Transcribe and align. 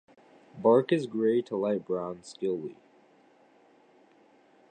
Bark 0.57 0.91
is 0.91 1.05
gray 1.05 1.43
to 1.43 1.55
light 1.55 1.85
brown, 1.85 2.23
scaly. 2.23 2.75